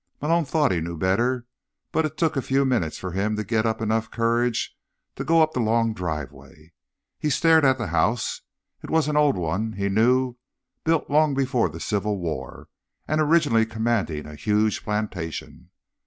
[0.19, 1.45] Malone thought he knew better,
[1.91, 4.75] but it took a few minutes for him to get up enough courage
[5.15, 6.73] to go up the long driveway.
[7.19, 8.41] He stared at the house.
[8.81, 10.37] It was an old one, he knew,
[10.83, 12.67] built long before the Civil War
[13.07, 15.69] and originally commanding a huge plantation.